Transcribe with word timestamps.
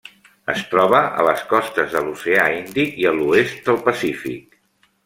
Es 0.53 0.63
troba 0.69 1.01
a 1.19 1.25
les 1.27 1.43
costes 1.53 1.93
de 1.99 2.03
l'Oceà 2.09 2.49
Índic 2.57 2.99
i 3.05 3.09
a 3.13 3.17
l'oest 3.21 3.63
del 3.71 3.83
Pacífic. 3.91 4.63